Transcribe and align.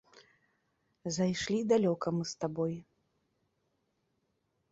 Зайшлі 1.17 1.59
далёка 1.73 2.07
мы 2.19 2.23
з 2.31 2.41
табой. 2.43 2.75